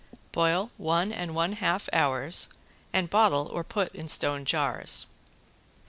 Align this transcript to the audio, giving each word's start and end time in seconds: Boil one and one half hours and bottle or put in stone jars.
Boil 0.31 0.71
one 0.77 1.13
and 1.13 1.35
one 1.35 1.53
half 1.53 1.87
hours 1.93 2.49
and 2.91 3.07
bottle 3.11 3.45
or 3.53 3.63
put 3.63 3.93
in 3.93 4.07
stone 4.07 4.45
jars. 4.45 5.05